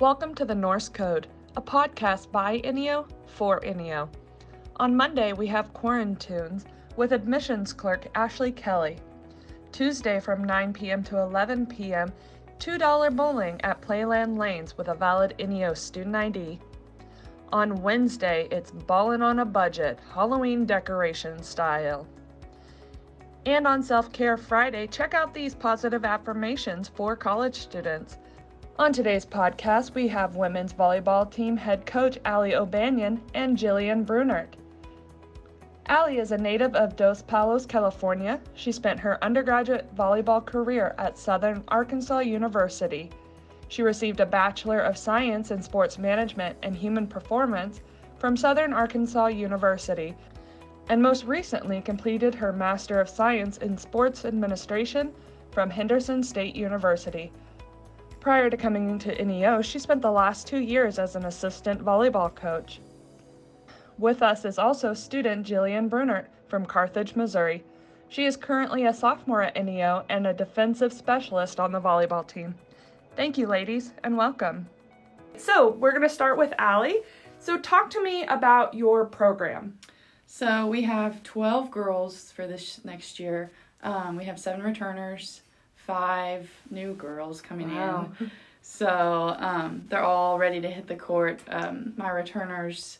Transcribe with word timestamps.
Welcome 0.00 0.34
to 0.36 0.46
the 0.46 0.54
Norse 0.54 0.88
Code, 0.88 1.26
a 1.56 1.60
podcast 1.60 2.32
by 2.32 2.56
NEO 2.64 3.06
for 3.26 3.60
NEO. 3.60 4.08
On 4.76 4.96
Monday, 4.96 5.34
we 5.34 5.46
have 5.48 5.74
Quarantunes 5.74 6.64
with 6.96 7.12
admissions 7.12 7.74
clerk 7.74 8.06
Ashley 8.14 8.50
Kelly. 8.50 8.96
Tuesday 9.72 10.18
from 10.18 10.42
9 10.42 10.72
p.m. 10.72 11.02
to 11.02 11.18
11 11.18 11.66
p.m., 11.66 12.10
$2 12.60 13.14
bowling 13.14 13.60
at 13.60 13.82
Playland 13.82 14.38
Lanes 14.38 14.74
with 14.78 14.88
a 14.88 14.94
valid 14.94 15.34
NEO 15.38 15.74
student 15.74 16.16
ID. 16.16 16.58
On 17.52 17.82
Wednesday, 17.82 18.48
it's 18.50 18.70
Ballin' 18.70 19.20
on 19.20 19.40
a 19.40 19.44
Budget, 19.44 19.98
Halloween 20.14 20.64
decoration 20.64 21.42
style. 21.42 22.08
And 23.44 23.66
on 23.66 23.82
Self 23.82 24.10
Care 24.14 24.38
Friday, 24.38 24.86
check 24.86 25.12
out 25.12 25.34
these 25.34 25.54
positive 25.54 26.06
affirmations 26.06 26.88
for 26.88 27.14
college 27.14 27.56
students. 27.56 28.16
On 28.80 28.94
today's 28.94 29.26
podcast, 29.26 29.92
we 29.92 30.08
have 30.08 30.36
women's 30.36 30.72
volleyball 30.72 31.30
team 31.30 31.54
head 31.54 31.84
coach 31.84 32.18
Alli 32.24 32.54
O'Banion 32.54 33.20
and 33.34 33.54
Jillian 33.54 34.06
Brunnert. 34.06 34.54
Alli 35.88 36.16
is 36.16 36.32
a 36.32 36.38
native 36.38 36.74
of 36.74 36.96
Dos 36.96 37.20
Palos, 37.20 37.66
California. 37.66 38.40
She 38.54 38.72
spent 38.72 38.98
her 38.98 39.22
undergraduate 39.22 39.94
volleyball 39.94 40.42
career 40.42 40.94
at 40.96 41.18
Southern 41.18 41.62
Arkansas 41.68 42.20
University. 42.20 43.10
She 43.68 43.82
received 43.82 44.20
a 44.20 44.24
Bachelor 44.24 44.80
of 44.80 44.96
Science 44.96 45.50
in 45.50 45.60
Sports 45.60 45.98
Management 45.98 46.56
and 46.62 46.74
Human 46.74 47.06
Performance 47.06 47.82
from 48.16 48.34
Southern 48.34 48.72
Arkansas 48.72 49.26
University, 49.26 50.16
and 50.88 51.02
most 51.02 51.26
recently 51.26 51.82
completed 51.82 52.34
her 52.34 52.50
Master 52.50 52.98
of 52.98 53.10
Science 53.10 53.58
in 53.58 53.76
Sports 53.76 54.24
Administration 54.24 55.12
from 55.50 55.68
Henderson 55.68 56.22
State 56.22 56.56
University. 56.56 57.30
Prior 58.20 58.50
to 58.50 58.56
coming 58.56 58.98
to 58.98 59.24
NEO, 59.24 59.62
she 59.62 59.78
spent 59.78 60.02
the 60.02 60.10
last 60.10 60.46
two 60.46 60.60
years 60.60 60.98
as 60.98 61.16
an 61.16 61.24
assistant 61.24 61.82
volleyball 61.82 62.34
coach. 62.34 62.80
With 63.98 64.22
us 64.22 64.44
is 64.44 64.58
also 64.58 64.92
student 64.92 65.46
Jillian 65.46 65.88
Brunnert 65.88 66.26
from 66.46 66.66
Carthage, 66.66 67.16
Missouri. 67.16 67.64
She 68.08 68.26
is 68.26 68.36
currently 68.36 68.84
a 68.84 68.92
sophomore 68.92 69.42
at 69.42 69.64
NEO 69.64 70.04
and 70.10 70.26
a 70.26 70.34
defensive 70.34 70.92
specialist 70.92 71.58
on 71.58 71.72
the 71.72 71.80
volleyball 71.80 72.26
team. 72.26 72.54
Thank 73.16 73.38
you, 73.38 73.46
ladies, 73.46 73.92
and 74.04 74.16
welcome. 74.16 74.68
So, 75.36 75.70
we're 75.70 75.92
going 75.92 76.02
to 76.02 76.08
start 76.08 76.36
with 76.36 76.52
Alli. 76.58 76.96
So, 77.38 77.56
talk 77.56 77.88
to 77.90 78.02
me 78.02 78.24
about 78.24 78.74
your 78.74 79.06
program. 79.06 79.78
So 80.32 80.68
we 80.68 80.82
have 80.82 81.24
12 81.24 81.72
girls 81.72 82.30
for 82.30 82.46
this 82.46 82.84
next 82.84 83.18
year. 83.18 83.50
Um, 83.82 84.16
we 84.16 84.24
have 84.26 84.38
seven 84.38 84.62
returners, 84.62 85.42
five 85.86 86.50
new 86.70 86.94
girls 86.94 87.40
coming 87.40 87.74
Wow. 87.74 88.12
in. 88.20 88.30
So 88.62 89.34
um, 89.38 89.82
they're 89.88 90.04
all 90.04 90.38
ready 90.38 90.60
to 90.60 90.70
hit 90.70 90.86
the 90.86 90.94
court. 90.94 91.40
Um, 91.48 91.92
my 91.96 92.10
returners 92.10 92.98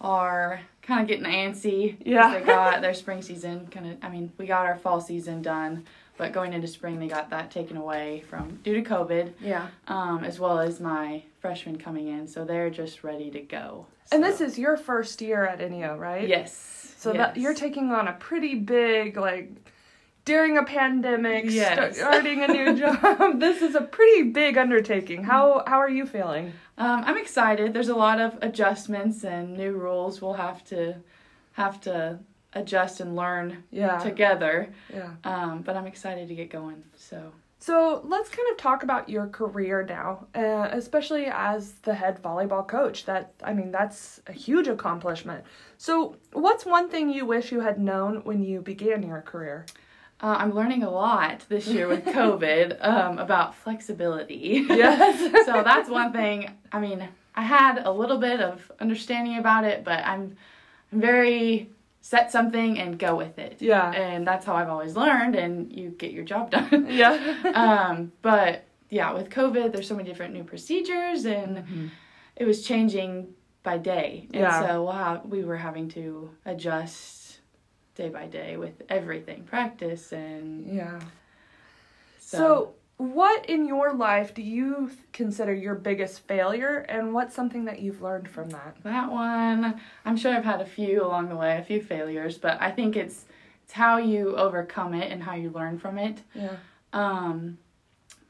are 0.00 0.60
kind 0.82 1.00
of 1.00 1.08
getting 1.08 1.24
antsy. 1.24 1.96
Yeah. 2.04 2.38
They 2.38 2.44
got 2.44 2.80
their 2.80 2.94
spring 2.94 3.22
season 3.22 3.66
kind 3.70 3.90
of, 3.90 3.96
I 4.02 4.08
mean, 4.08 4.30
we 4.38 4.46
got 4.46 4.66
our 4.66 4.76
fall 4.76 5.00
season 5.00 5.42
done, 5.42 5.84
but 6.16 6.32
going 6.32 6.52
into 6.52 6.68
spring, 6.68 7.00
they 7.00 7.08
got 7.08 7.30
that 7.30 7.50
taken 7.50 7.76
away 7.76 8.22
from 8.28 8.60
due 8.62 8.74
to 8.74 8.88
COVID, 8.88 9.32
Yeah. 9.40 9.66
um, 9.88 10.22
as 10.22 10.38
well 10.38 10.60
as 10.60 10.80
my 10.80 11.22
freshmen 11.40 11.76
coming 11.78 12.08
in. 12.08 12.28
So 12.28 12.44
they're 12.44 12.70
just 12.70 13.02
ready 13.02 13.30
to 13.32 13.40
go. 13.40 13.86
And 14.12 14.22
this 14.22 14.40
is 14.40 14.58
your 14.58 14.76
first 14.76 15.20
year 15.22 15.44
at 15.46 15.58
NEO, 15.70 15.96
right? 15.96 16.28
Yes. 16.28 16.94
So 16.98 17.12
that 17.14 17.36
you're 17.36 17.54
taking 17.54 17.90
on 17.90 18.06
a 18.08 18.12
pretty 18.12 18.54
big 18.54 19.16
like 19.16 19.50
during 20.24 20.56
a 20.58 20.62
pandemic, 20.64 21.44
Yes. 21.48 21.96
starting 21.98 22.42
a 22.42 22.48
new 22.48 22.74
job. 22.80 23.40
this 23.40 23.62
is 23.62 23.74
a 23.74 23.80
pretty 23.82 24.30
big 24.30 24.56
undertaking. 24.58 25.24
How 25.24 25.62
how 25.66 25.78
are 25.78 25.90
you 25.90 26.06
feeling? 26.06 26.52
Um, 26.78 27.04
I'm 27.06 27.18
excited. 27.18 27.72
There's 27.72 27.88
a 27.88 27.94
lot 27.96 28.20
of 28.20 28.38
adjustments 28.42 29.24
and 29.24 29.56
new 29.56 29.72
rules 29.72 30.20
we'll 30.22 30.32
have 30.34 30.64
to 30.66 30.96
have 31.52 31.80
to 31.82 32.18
adjust 32.54 33.00
and 33.00 33.14
learn 33.16 33.64
Yeah. 33.70 33.98
together. 33.98 34.68
Yeah. 34.92 35.10
Um, 35.24 35.62
but 35.62 35.76
I'm 35.76 35.86
excited 35.86 36.28
to 36.28 36.34
get 36.34 36.50
going. 36.50 36.82
So 36.96 37.32
So 37.58 38.00
let's 38.04 38.28
kind 38.28 38.48
of 38.52 38.56
talk 38.56 38.82
about 38.82 39.08
your 39.08 39.26
career 39.28 39.84
now, 39.88 40.26
uh, 40.34 40.68
especially 40.72 41.26
as 41.26 41.72
the 41.82 41.94
head 41.94 42.20
volleyball 42.22 42.66
coach. 42.66 43.04
That 43.06 43.32
I 43.42 43.52
mean, 43.54 43.70
that's 43.72 44.20
a 44.26 44.32
huge 44.32 44.68
accomplishment. 44.68 45.44
So, 45.78 46.16
what's 46.32 46.64
one 46.66 46.88
thing 46.90 47.10
you 47.10 47.24
wish 47.26 47.52
you 47.52 47.60
had 47.60 47.78
known 47.78 48.22
when 48.24 48.42
you 48.44 48.60
began 48.60 49.02
your 49.02 49.22
career? 49.22 49.64
Uh, 50.24 50.36
I'm 50.38 50.54
learning 50.54 50.82
a 50.84 50.90
lot 50.90 51.44
this 51.50 51.66
year 51.66 51.86
with 51.86 52.04
COVID 52.20 52.78
um, 52.82 53.18
about 53.18 53.54
flexibility. 53.54 54.64
Yes. 54.68 55.18
so 55.46 55.62
that's 55.62 55.90
one 55.90 56.12
thing. 56.12 56.50
I 56.72 56.80
mean, 56.80 57.06
I 57.34 57.42
had 57.42 57.78
a 57.84 57.92
little 57.92 58.16
bit 58.18 58.40
of 58.40 58.72
understanding 58.80 59.36
about 59.36 59.64
it, 59.64 59.84
but 59.84 60.00
I'm 60.04 60.36
I'm 60.92 61.00
very 61.00 61.68
set 62.00 62.30
something 62.32 62.78
and 62.78 62.98
go 62.98 63.16
with 63.16 63.38
it. 63.38 63.56
Yeah. 63.60 63.90
And 63.92 64.26
that's 64.26 64.46
how 64.46 64.54
I've 64.54 64.68
always 64.70 64.96
learned, 64.96 65.34
and 65.36 65.70
you 65.70 65.90
get 65.90 66.12
your 66.12 66.24
job 66.24 66.50
done. 66.50 66.86
Yeah. 66.90 67.12
um, 67.54 68.12
but 68.22 68.64
yeah, 68.88 69.12
with 69.12 69.28
COVID, 69.28 69.72
there's 69.72 69.88
so 69.88 69.94
many 69.96 70.08
different 70.08 70.32
new 70.32 70.44
procedures, 70.44 71.26
and 71.26 71.90
it 72.36 72.44
was 72.46 72.62
changing 72.62 73.34
by 73.62 73.76
day. 73.78 74.28
And 74.32 74.42
Yeah. 74.42 74.66
so 74.66 74.84
wow, 74.84 75.20
we 75.24 75.44
were 75.44 75.56
having 75.56 75.88
to 75.90 76.30
adjust 76.46 77.23
day 77.94 78.08
by 78.08 78.26
day 78.26 78.56
with 78.56 78.82
everything, 78.88 79.44
practice, 79.44 80.12
and 80.12 80.66
yeah. 80.74 81.00
so, 82.18 82.38
So, 82.38 82.74
what 82.96 83.46
in 83.46 83.66
your 83.66 83.92
life 83.92 84.34
do 84.34 84.42
you 84.42 84.90
consider 85.12 85.52
your 85.52 85.74
biggest 85.74 86.20
failure, 86.26 86.78
and 86.88 87.12
what's 87.12 87.34
something 87.34 87.64
that 87.66 87.80
you've 87.80 88.02
learned 88.02 88.28
from 88.28 88.50
that? 88.50 88.76
that 88.84 89.10
one, 89.10 89.80
I'm 90.04 90.16
sure 90.16 90.34
I've 90.34 90.44
had 90.44 90.60
a 90.60 90.66
few 90.66 91.04
along 91.04 91.28
the 91.28 91.36
way, 91.36 91.58
a 91.58 91.64
few 91.64 91.82
failures, 91.82 92.38
but 92.38 92.60
I 92.60 92.70
think 92.70 92.96
it's 92.96 93.24
it's 93.64 93.72
how 93.72 93.96
you 93.96 94.36
overcome 94.36 94.92
it 94.94 95.10
and 95.10 95.22
how 95.22 95.34
you 95.34 95.50
learn 95.50 95.78
from 95.78 95.98
it. 95.98 96.18
Yeah. 96.34 96.56
Um, 96.92 97.58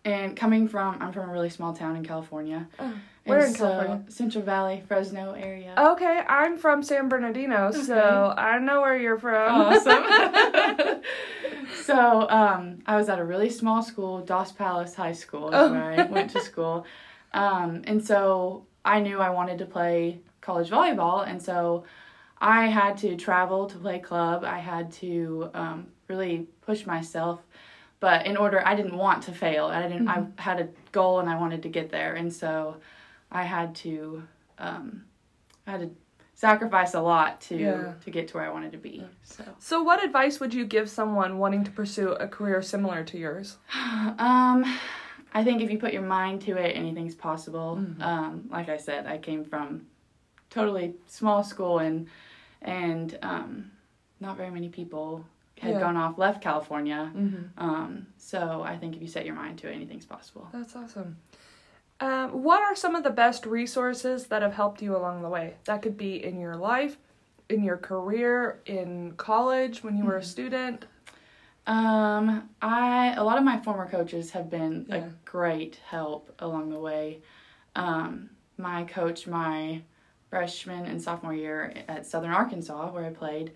and 0.04 0.36
coming 0.36 0.68
from, 0.68 1.00
I'm 1.00 1.12
from 1.12 1.28
a 1.28 1.32
really 1.32 1.50
small 1.50 1.72
town 1.74 1.96
in 1.96 2.04
California. 2.04 2.68
Oh, 2.78 2.94
where 3.24 3.38
And 3.40 3.48
in 3.48 3.54
so- 3.54 3.66
California? 3.68 4.04
Central 4.10 4.44
Valley, 4.44 4.82
Fresno 4.86 5.32
area. 5.32 5.74
Okay, 5.76 6.20
I'm 6.28 6.56
from 6.58 6.82
San 6.82 7.08
Bernardino, 7.08 7.70
so 7.72 8.34
I 8.36 8.58
know 8.58 8.80
where 8.80 8.96
you're 8.96 9.18
from. 9.18 9.50
Awesome. 9.62 10.04
so 11.82 12.28
um, 12.30 12.78
I 12.86 12.96
was 12.96 13.08
at 13.08 13.18
a 13.18 13.24
really 13.24 13.50
small 13.50 13.82
school, 13.82 14.20
Dos 14.20 14.52
Palos 14.52 14.94
High 14.94 15.12
School, 15.12 15.48
is 15.48 15.54
Oh. 15.54 15.72
where 15.72 15.92
I 15.92 16.02
went 16.04 16.30
to 16.32 16.40
school. 16.40 16.84
Um, 17.32 17.82
and 17.86 18.04
so 18.04 18.66
I 18.84 19.00
knew 19.00 19.18
I 19.20 19.30
wanted 19.30 19.58
to 19.58 19.66
play 19.66 20.20
college 20.40 20.70
volleyball, 20.70 21.26
and 21.26 21.42
so 21.42 21.84
I 22.38 22.66
had 22.66 22.98
to 22.98 23.16
travel 23.16 23.66
to 23.66 23.78
play 23.78 23.98
club. 23.98 24.44
I 24.44 24.58
had 24.58 24.92
to 24.94 25.50
um, 25.54 25.86
really 26.08 26.46
push 26.60 26.84
myself. 26.86 27.40
But 28.00 28.26
in 28.26 28.36
order, 28.36 28.62
I 28.66 28.74
didn't 28.74 28.96
want 28.98 29.22
to 29.24 29.32
fail. 29.32 29.66
I 29.66 29.88
didn't. 29.88 30.08
I 30.08 30.26
had 30.36 30.60
a 30.60 30.68
goal 30.92 31.20
and 31.20 31.28
I 31.30 31.38
wanted 31.40 31.62
to 31.62 31.70
get 31.70 31.90
there, 31.90 32.14
and 32.14 32.30
so 32.30 32.76
I 33.34 33.42
had 33.42 33.74
to. 33.76 34.22
Um, 34.58 35.04
I 35.66 35.72
had 35.72 35.80
to 35.80 35.90
sacrifice 36.34 36.94
a 36.94 37.00
lot 37.00 37.40
to 37.42 37.56
Yeah. 37.56 37.92
to 38.04 38.10
get 38.10 38.28
to 38.28 38.36
where 38.36 38.46
I 38.46 38.50
wanted 38.50 38.72
to 38.72 38.78
be. 38.78 39.04
So, 39.22 39.44
so, 39.58 39.82
what 39.82 40.02
advice 40.02 40.40
would 40.40 40.54
you 40.54 40.64
give 40.64 40.88
someone 40.88 41.38
wanting 41.38 41.64
to 41.64 41.70
pursue 41.70 42.12
a 42.12 42.28
career 42.28 42.62
similar 42.62 43.04
to 43.04 43.18
yours? 43.18 43.58
um, 43.74 44.64
I 45.34 45.42
think 45.42 45.60
if 45.62 45.70
you 45.70 45.78
put 45.78 45.92
your 45.92 46.02
mind 46.02 46.42
to 46.42 46.56
it, 46.56 46.76
anything's 46.76 47.14
possible. 47.14 47.76
Mm-hmm. 47.80 48.02
Um, 48.02 48.44
like 48.50 48.68
I 48.68 48.76
said, 48.76 49.06
I 49.06 49.18
came 49.18 49.44
from 49.44 49.86
totally 50.50 50.94
small 51.06 51.42
school 51.42 51.80
and 51.80 52.06
and 52.62 53.18
um, 53.22 53.70
not 54.20 54.36
very 54.36 54.50
many 54.50 54.68
people 54.68 55.24
had 55.58 55.72
Yeah. 55.74 55.80
gone 55.80 55.96
off 55.96 56.18
left 56.18 56.42
California. 56.42 57.10
Mm-hmm. 57.14 57.44
Um, 57.62 58.06
so 58.16 58.62
I 58.62 58.76
think 58.76 58.96
if 58.96 59.02
you 59.02 59.08
set 59.08 59.24
your 59.26 59.34
mind 59.34 59.58
to 59.58 59.68
it, 59.68 59.74
anything's 59.74 60.06
possible. 60.06 60.48
That's 60.52 60.74
awesome. 60.76 61.16
Um, 62.00 62.42
what 62.42 62.60
are 62.62 62.74
some 62.74 62.94
of 62.94 63.04
the 63.04 63.10
best 63.10 63.46
resources 63.46 64.26
that 64.26 64.42
have 64.42 64.54
helped 64.54 64.82
you 64.82 64.96
along 64.96 65.22
the 65.22 65.28
way? 65.28 65.54
That 65.64 65.80
could 65.82 65.96
be 65.96 66.22
in 66.22 66.40
your 66.40 66.56
life, 66.56 66.96
in 67.48 67.62
your 67.62 67.76
career, 67.76 68.60
in 68.66 69.12
college 69.16 69.82
when 69.82 69.96
you 69.96 70.04
were 70.04 70.16
a 70.16 70.20
Mm-hmm. 70.20 70.28
student. 70.28 70.84
Um, 71.66 72.50
I 72.60 73.14
a 73.16 73.24
lot 73.24 73.38
of 73.38 73.44
my 73.44 73.58
former 73.60 73.88
coaches 73.88 74.30
have 74.32 74.50
been 74.50 74.86
Yeah. 74.88 74.96
a 74.96 75.10
great 75.24 75.76
help 75.86 76.34
along 76.40 76.70
the 76.70 76.78
way. 76.78 77.20
Um, 77.74 78.30
my 78.58 78.84
coach, 78.84 79.26
my 79.26 79.80
freshman 80.28 80.84
and 80.86 81.00
sophomore 81.00 81.32
year 81.32 81.72
at 81.88 82.06
Southern 82.06 82.32
Arkansas, 82.32 82.90
where 82.92 83.04
I 83.06 83.10
played, 83.10 83.52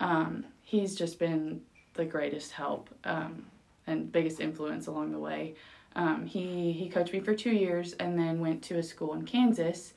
um, 0.00 0.46
he's 0.62 0.94
just 0.94 1.18
been 1.18 1.60
the 1.94 2.04
greatest 2.06 2.52
help 2.52 2.88
um, 3.04 3.44
and 3.86 4.10
biggest 4.10 4.40
influence 4.40 4.86
along 4.86 5.12
the 5.12 5.18
way. 5.18 5.54
Um, 5.94 6.26
he 6.26 6.72
he 6.72 6.88
coached 6.88 7.12
me 7.12 7.20
for 7.20 7.34
two 7.34 7.50
years 7.52 7.92
and 7.94 8.18
then 8.18 8.40
went 8.40 8.62
to 8.64 8.78
a 8.78 8.82
school 8.82 9.14
in 9.14 9.24
Kansas, 9.24 9.92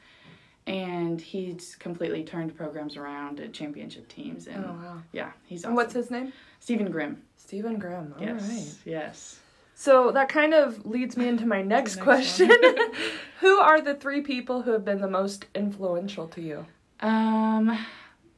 and 0.68 1.19
he's 1.21 1.75
completely 1.75 2.24
turned 2.24 2.56
programs 2.56 2.97
around 2.97 3.39
at 3.39 3.53
championship 3.53 4.07
teams. 4.07 4.47
And 4.47 4.65
Oh 4.65 4.69
wow! 4.69 5.01
yeah, 5.13 5.31
he's 5.45 5.63
awesome. 5.63 5.75
What's 5.75 5.94
his 5.94 6.12
name? 6.12 6.33
Stephen 6.59 6.92
Grimm? 6.92 7.21
Stephen 7.38 7.77
Graham. 7.77 8.13
All 8.19 8.25
right. 8.25 8.36
Yes. 8.42 8.80
Yes. 8.86 9.39
So 9.75 10.12
that 10.12 10.30
kind 10.30 10.53
of 10.53 10.86
leads 10.86 11.18
me 11.18 11.27
into 11.27 11.45
my 11.45 11.62
next 11.75 11.97
next 11.97 12.03
question. 12.03 12.50
Who 13.42 13.57
are 13.57 13.81
the 13.81 13.94
three 13.94 14.21
people 14.21 14.62
who 14.62 14.71
have 14.71 14.86
been 14.86 15.01
the 15.01 15.09
most 15.09 15.45
influential 15.53 16.27
to 16.30 16.42
you? 16.42 16.65
Um, 17.01 17.77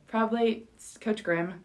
probably 0.07 0.65
Coach 0.99 1.23
Grimm, 1.23 1.63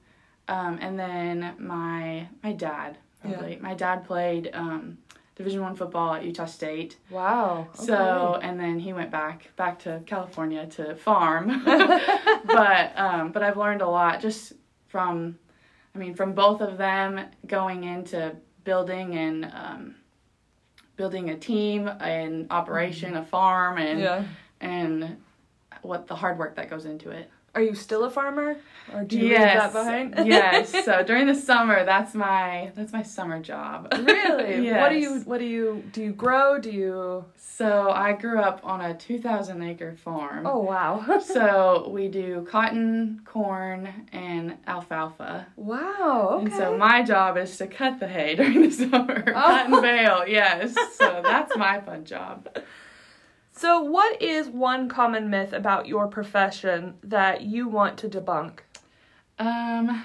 um, 0.48 0.78
and 0.80 0.98
then 0.98 1.54
my 1.58 2.28
my 2.42 2.52
dad. 2.52 2.98
Probably 3.22 3.56
my 3.60 3.74
dad 3.74 4.04
played 4.04 4.50
um, 4.52 4.98
Division 5.34 5.62
One 5.62 5.74
football 5.74 6.14
at 6.14 6.24
Utah 6.24 6.46
State. 6.46 6.98
Wow. 7.10 7.68
So 7.74 8.38
and 8.42 8.60
then 8.60 8.78
he 8.78 8.92
went 8.92 9.10
back 9.10 9.50
back 9.56 9.78
to 9.80 10.02
California 10.06 10.66
to 10.66 10.94
farm. 10.94 11.62
but 11.64 12.92
um, 12.98 13.32
but 13.32 13.42
I've 13.42 13.56
learned 13.56 13.82
a 13.82 13.88
lot 13.88 14.20
just 14.20 14.52
from, 14.88 15.38
I 15.94 15.98
mean, 15.98 16.14
from 16.14 16.34
both 16.34 16.60
of 16.60 16.76
them 16.76 17.20
going 17.46 17.84
into 17.84 18.36
building 18.64 19.16
and 19.16 19.44
um, 19.46 19.94
building 20.96 21.30
a 21.30 21.36
team, 21.36 21.88
an 21.88 22.46
operation, 22.50 23.16
a 23.16 23.24
farm, 23.24 23.78
and 23.78 24.00
yeah. 24.00 24.24
and 24.60 25.16
what 25.80 26.06
the 26.06 26.14
hard 26.14 26.38
work 26.38 26.56
that 26.56 26.68
goes 26.68 26.84
into 26.84 27.10
it. 27.10 27.30
Are 27.54 27.60
you 27.60 27.74
still 27.74 28.04
a 28.04 28.10
farmer, 28.10 28.56
or 28.94 29.04
do 29.04 29.18
you 29.18 29.28
leave 29.28 29.38
that 29.38 29.72
behind? 29.74 30.14
yes. 30.26 30.72
So 30.86 31.02
during 31.02 31.26
the 31.26 31.34
summer, 31.34 31.84
that's 31.84 32.14
my 32.14 32.72
that's 32.74 32.92
my 32.94 33.02
summer 33.02 33.40
job. 33.40 33.88
really? 33.92 34.64
yes. 34.64 34.80
What 34.80 34.88
do 34.88 34.98
you 34.98 35.20
What 35.20 35.38
do 35.38 35.44
you 35.44 35.84
do? 35.92 36.02
You 36.02 36.12
grow? 36.12 36.58
Do 36.58 36.70
you? 36.70 37.26
So 37.36 37.90
I 37.90 38.12
grew 38.14 38.40
up 38.40 38.60
on 38.64 38.80
a 38.80 38.94
two 38.94 39.18
thousand 39.18 39.62
acre 39.62 39.94
farm. 39.96 40.46
Oh 40.46 40.60
wow. 40.60 41.20
so 41.20 41.88
we 41.90 42.08
do 42.08 42.46
cotton, 42.50 43.20
corn, 43.26 44.06
and 44.12 44.56
alfalfa. 44.66 45.46
wow. 45.56 46.30
Okay. 46.36 46.46
And 46.46 46.54
so 46.54 46.76
my 46.78 47.02
job 47.02 47.36
is 47.36 47.56
to 47.58 47.66
cut 47.66 48.00
the 48.00 48.08
hay 48.08 48.34
during 48.34 48.62
the 48.62 48.70
summer. 48.70 49.24
Oh. 49.28 49.32
Cut 49.32 49.66
and 49.66 49.82
bale, 49.82 50.26
yes. 50.26 50.74
So 50.96 51.20
that's 51.22 51.54
my 51.56 51.80
fun 51.80 52.04
job. 52.06 52.48
So, 53.54 53.80
what 53.82 54.20
is 54.20 54.48
one 54.48 54.88
common 54.88 55.28
myth 55.30 55.52
about 55.52 55.86
your 55.86 56.08
profession 56.08 56.94
that 57.04 57.42
you 57.42 57.68
want 57.68 57.98
to 57.98 58.08
debunk? 58.08 58.60
Um, 59.38 60.04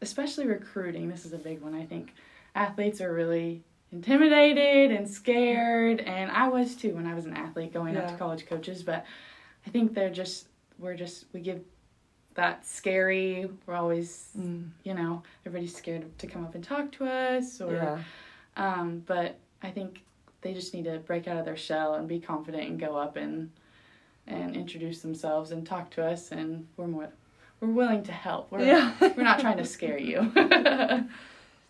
especially 0.00 0.46
recruiting. 0.46 1.08
This 1.08 1.26
is 1.26 1.32
a 1.32 1.38
big 1.38 1.60
one. 1.60 1.74
I 1.74 1.84
think 1.84 2.12
athletes 2.54 3.00
are 3.00 3.12
really 3.12 3.62
intimidated 3.90 4.92
and 4.92 5.08
scared, 5.08 6.00
and 6.00 6.30
I 6.30 6.48
was 6.48 6.76
too 6.76 6.94
when 6.94 7.06
I 7.06 7.14
was 7.14 7.24
an 7.26 7.34
athlete 7.34 7.72
going 7.72 7.96
up 7.96 8.08
to 8.08 8.14
college 8.14 8.46
coaches. 8.46 8.82
But 8.82 9.04
I 9.66 9.70
think 9.70 9.92
they're 9.94 10.10
just 10.10 10.46
we're 10.78 10.96
just 10.96 11.24
we 11.32 11.40
give 11.40 11.60
that 12.34 12.64
scary. 12.64 13.50
We're 13.66 13.74
always 13.74 14.28
you 14.84 14.94
know 14.94 15.22
everybody's 15.44 15.74
scared 15.76 16.16
to 16.18 16.26
come 16.28 16.44
up 16.44 16.54
and 16.54 16.62
talk 16.62 16.92
to 16.92 17.04
us 17.06 17.60
or 17.60 17.72
Yeah. 17.74 17.98
um, 18.56 19.02
but 19.04 19.36
I 19.62 19.70
think 19.70 20.02
they 20.40 20.54
just 20.54 20.72
need 20.74 20.84
to 20.84 20.98
break 20.98 21.26
out 21.28 21.36
of 21.36 21.44
their 21.44 21.56
shell 21.56 21.94
and 21.94 22.08
be 22.08 22.20
confident 22.20 22.64
and 22.68 22.78
go 22.80 22.96
up 22.96 23.16
and 23.16 23.50
and 24.26 24.54
introduce 24.54 25.00
themselves 25.00 25.52
and 25.52 25.66
talk 25.66 25.90
to 25.90 26.04
us 26.04 26.32
and 26.32 26.66
we're 26.76 26.86
more 26.86 27.08
we're 27.60 27.68
willing 27.68 28.02
to 28.04 28.12
help. 28.12 28.50
We're 28.52 28.60
Yeah. 28.64 28.92
we're 29.00 29.24
not 29.24 29.40
trying 29.40 29.56
to 29.56 29.64
scare 29.64 29.98
you. 29.98 30.32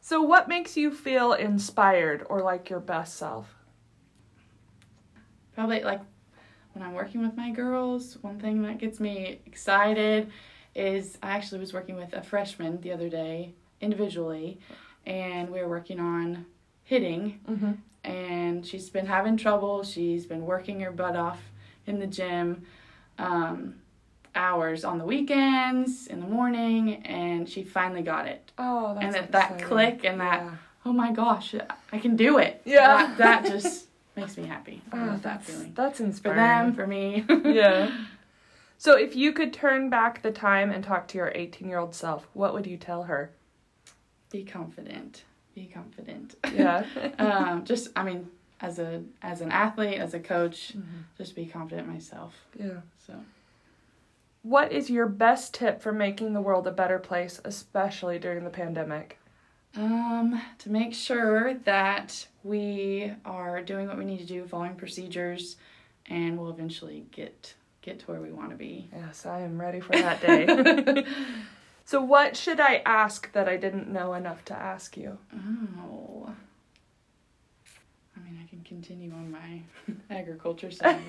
So, 0.00 0.22
what 0.22 0.48
makes 0.48 0.76
you 0.76 0.90
feel 0.92 1.32
inspired 1.32 2.24
or 2.30 2.40
like 2.40 2.70
your 2.70 2.80
best 2.80 3.16
self? 3.16 3.52
Probably 5.54 5.82
like 5.82 6.00
when 6.72 6.84
I'm 6.84 6.94
working 6.94 7.20
with 7.22 7.36
my 7.36 7.50
girls, 7.50 8.16
one 8.22 8.38
thing 8.38 8.62
that 8.62 8.78
gets 8.78 9.00
me 9.00 9.40
excited 9.44 10.30
is 10.74 11.18
I 11.22 11.30
actually 11.30 11.60
was 11.60 11.72
working 11.72 11.96
with 11.96 12.12
a 12.12 12.22
freshman 12.22 12.80
the 12.80 12.92
other 12.92 13.08
day 13.08 13.52
individually 13.80 14.60
and 15.04 15.50
we 15.50 15.60
were 15.60 15.68
working 15.68 15.98
on 15.98 16.46
hitting 16.84 17.40
Mm-hmm. 17.50 17.72
And 18.08 18.66
she's 18.66 18.88
been 18.90 19.06
having 19.06 19.36
trouble. 19.36 19.82
She's 19.84 20.26
been 20.26 20.44
working 20.46 20.80
her 20.80 20.90
butt 20.90 21.16
off 21.16 21.40
in 21.86 21.98
the 21.98 22.06
gym, 22.06 22.64
um, 23.18 23.76
hours 24.34 24.84
on 24.84 24.98
the 24.98 25.04
weekends, 25.04 26.06
in 26.06 26.20
the 26.20 26.26
morning, 26.26 26.96
and 27.06 27.48
she 27.48 27.62
finally 27.64 28.02
got 28.02 28.26
it. 28.26 28.52
Oh, 28.58 28.94
that's 28.94 29.04
and 29.06 29.14
that, 29.14 29.32
that 29.32 29.62
click 29.62 30.04
and 30.04 30.20
that, 30.20 30.42
Yeah. 30.42 30.50
oh 30.86 30.92
my 30.92 31.12
gosh, 31.12 31.54
I 31.92 31.98
can 31.98 32.16
do 32.16 32.38
it. 32.38 32.62
Yeah. 32.64 33.14
That, 33.16 33.18
that 33.18 33.44
just 33.52 33.86
makes 34.16 34.36
me 34.36 34.46
happy. 34.46 34.82
I 34.92 34.96
Oh, 34.96 35.06
love 35.06 35.22
that 35.22 35.40
that's 35.40 35.50
feeling. 35.50 35.72
that's 35.74 35.98
For 35.98 36.04
inspiring. 36.04 36.36
them, 36.38 36.72
for 36.74 36.86
me. 36.86 37.24
yeah. 37.44 37.90
So, 38.80 38.96
if 38.96 39.16
you 39.16 39.32
could 39.32 39.52
turn 39.52 39.90
back 39.90 40.22
the 40.22 40.30
time 40.30 40.70
and 40.70 40.84
talk 40.84 41.08
to 41.08 41.18
your 41.18 41.32
18 41.34 41.68
year 41.68 41.78
old 41.78 41.94
self, 41.96 42.28
what 42.32 42.54
would 42.54 42.64
you 42.66 42.76
tell 42.76 43.04
her? 43.04 43.32
Be 44.30 44.44
confident. 44.44 45.24
Be 45.58 45.66
confident. 45.66 46.36
Yeah. 46.54 46.84
um, 47.18 47.64
just, 47.64 47.88
I 47.96 48.04
mean, 48.04 48.28
as 48.60 48.78
a 48.78 49.02
as 49.22 49.40
an 49.40 49.50
athlete, 49.50 49.98
as 49.98 50.14
a 50.14 50.20
coach, 50.20 50.72
Mhm. 50.76 51.02
just 51.16 51.34
be 51.34 51.46
confident 51.46 51.88
myself. 51.88 52.34
Yeah. 52.58 52.80
So. 53.04 53.14
What 54.42 54.70
is 54.72 54.88
your 54.88 55.06
best 55.06 55.54
tip 55.54 55.82
for 55.82 55.92
making 55.92 56.32
the 56.32 56.40
world 56.40 56.66
a 56.68 56.70
better 56.70 57.00
place, 57.00 57.40
especially 57.44 58.20
during 58.20 58.44
the 58.44 58.50
pandemic? 58.50 59.18
Um, 59.76 60.40
to 60.58 60.70
make 60.70 60.94
sure 60.94 61.54
that 61.54 62.28
we 62.44 63.12
are 63.24 63.60
doing 63.60 63.88
what 63.88 63.98
we 63.98 64.04
need 64.04 64.20
to 64.20 64.26
do, 64.26 64.46
following 64.46 64.76
procedures, 64.76 65.56
and 66.06 66.38
we'll 66.38 66.50
eventually 66.50 67.04
get 67.10 67.54
get 67.82 67.98
to 68.00 68.06
where 68.06 68.20
we 68.20 68.30
want 68.30 68.50
to 68.50 68.56
be. 68.56 68.88
Yes, 68.92 69.26
I 69.26 69.40
am 69.40 69.60
ready 69.60 69.80
for 69.80 69.92
that 69.92 70.20
day. 70.20 71.04
so, 71.88 72.02
what 72.02 72.36
should 72.36 72.60
I 72.60 72.82
ask 72.84 73.32
that 73.32 73.48
I 73.48 73.56
didn't 73.56 73.88
know 73.88 74.12
enough 74.12 74.44
to 74.44 74.54
ask 74.54 74.94
you? 74.94 75.16
Oh. 75.34 76.28
I 78.14 78.20
mean, 78.20 78.38
I 78.44 78.46
can 78.46 78.62
continue 78.62 79.10
on 79.10 79.30
my 79.30 79.62
agriculture 80.14 80.70
side. 80.70 81.00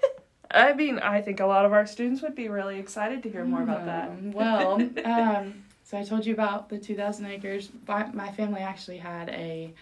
I 0.50 0.72
mean, 0.72 0.98
I 1.00 1.20
think 1.20 1.40
a 1.40 1.44
lot 1.44 1.66
of 1.66 1.74
our 1.74 1.84
students 1.84 2.22
would 2.22 2.34
be 2.34 2.48
really 2.48 2.78
excited 2.78 3.22
to 3.24 3.30
hear 3.30 3.44
more 3.44 3.62
about 3.62 3.84
that. 3.84 4.08
Um, 4.08 4.32
well, 4.32 4.80
um, 5.04 5.64
so 5.84 5.98
I 5.98 6.02
told 6.02 6.24
you 6.24 6.32
about 6.32 6.70
the 6.70 6.78
2,000 6.78 7.26
acres. 7.26 7.68
My, 7.86 8.32
family 8.32 8.62
actually 8.62 8.96
had 8.96 9.28
a 9.28 9.74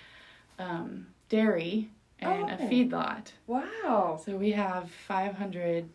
um, 0.58 1.06
dairy 1.28 1.90
and 2.18 2.50
a 2.50 2.58
Oh. 2.60 2.68
feedlot. 2.68 3.30
Wow. 3.46 4.20
So 4.24 4.34
we 4.34 4.50
have 4.50 4.90
500 4.90 5.88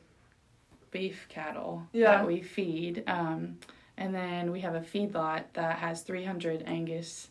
beef 0.91 1.25
cattle 1.27 1.85
Yeah. 1.91 2.19
that 2.19 2.25
we 2.25 2.41
feed. 2.41 3.03
Um, 3.05 3.57
and 3.97 4.13
then 4.13 4.51
we 4.51 4.61
have 4.61 4.75
a 4.75 4.81
feedlot 4.81 5.43
that 5.53 5.77
has 5.79 6.01
300 6.01 6.63
Angus 6.65 7.29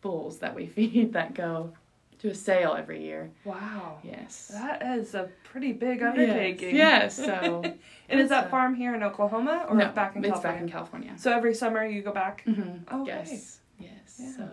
bulls 0.00 0.38
that 0.38 0.54
we 0.54 0.66
feed 0.76 1.12
that 1.12 1.34
go 1.34 1.72
to 2.20 2.28
a 2.28 2.34
sale 2.34 2.74
every 2.78 3.02
year. 3.02 3.30
Wow. 3.44 3.98
Yes. 4.02 4.48
That 4.54 4.82
is 4.98 5.14
a 5.14 5.28
pretty 5.44 5.72
big 5.72 6.02
undertaking. 6.02 6.74
Yes. 6.74 7.18
yes. 7.18 7.26
So 7.26 7.62
and 8.08 8.20
is 8.20 8.30
that 8.30 8.46
a- 8.46 8.48
farm 8.48 8.74
here 8.74 8.94
in 8.94 9.02
Oklahoma 9.02 9.66
or 9.68 9.76
no, 9.76 9.88
back 9.90 10.16
in 10.16 10.24
it's 10.24 10.30
California? 10.32 10.52
back 10.54 10.62
in 10.62 10.68
California. 10.70 11.12
So 11.18 11.32
every 11.32 11.54
summer 11.54 11.84
you 11.84 12.02
go 12.02 12.12
back? 12.12 12.44
Mm-hmm. 12.46 13.02
Okay. 13.02 13.06
Yes. 13.06 13.58
Yes. 13.78 14.18
Yeah. 14.18 14.36
So. 14.36 14.48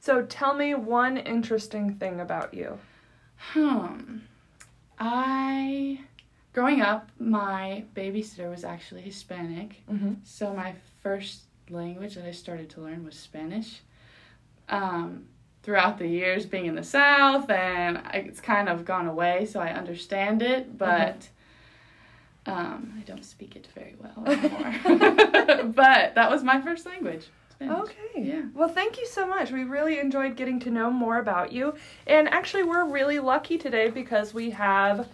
So 0.00 0.22
tell 0.22 0.54
me 0.54 0.74
one 0.74 1.16
interesting 1.18 1.94
thing 1.96 2.20
about 2.20 2.54
you. 2.54 2.78
Hmm. 3.36 4.18
I, 4.98 6.00
growing 6.52 6.80
up, 6.80 7.10
my 7.18 7.84
babysitter 7.94 8.50
was 8.50 8.64
actually 8.64 9.02
Hispanic. 9.02 9.82
Mm-hmm. 9.90 10.14
So 10.24 10.52
my 10.54 10.74
first 11.02 11.42
language 11.68 12.14
that 12.14 12.26
I 12.26 12.32
started 12.32 12.70
to 12.70 12.80
learn 12.80 13.04
was 13.04 13.14
Spanish. 13.14 13.80
Um, 14.68 15.26
throughout 15.62 15.98
the 15.98 16.06
years 16.06 16.46
being 16.46 16.66
in 16.66 16.74
the 16.74 16.82
South, 16.82 17.50
and 17.50 18.00
it's 18.14 18.40
kind 18.40 18.68
of 18.68 18.84
gone 18.84 19.06
away, 19.06 19.46
so 19.46 19.60
I 19.60 19.70
understand 19.72 20.42
it, 20.42 20.78
but 20.78 21.28
um, 22.46 22.94
I 22.98 23.02
don't 23.02 23.24
speak 23.24 23.56
it 23.56 23.68
very 23.74 23.94
well 23.98 24.26
anymore. 24.26 25.64
but 25.74 26.14
that 26.14 26.30
was 26.30 26.42
my 26.42 26.60
first 26.60 26.86
language. 26.86 27.26
Spanish. 27.50 27.78
Okay. 27.78 28.22
Yeah. 28.22 28.42
Well, 28.54 28.68
thank 28.68 28.98
you 28.98 29.06
so 29.06 29.26
much. 29.26 29.50
We 29.50 29.64
really 29.64 29.98
enjoyed 29.98 30.36
getting 30.36 30.58
to 30.60 30.70
know 30.70 30.90
more 30.90 31.18
about 31.18 31.52
you. 31.52 31.74
And 32.06 32.28
actually, 32.28 32.62
we're 32.62 32.86
really 32.86 33.18
lucky 33.18 33.58
today 33.58 33.90
because 33.90 34.32
we 34.32 34.50
have 34.50 35.08